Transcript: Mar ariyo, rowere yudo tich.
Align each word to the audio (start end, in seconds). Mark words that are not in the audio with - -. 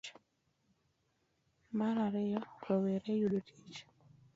Mar 1.77 1.95
ariyo, 2.07 2.41
rowere 2.63 3.11
yudo 3.19 3.39
tich. 3.47 3.77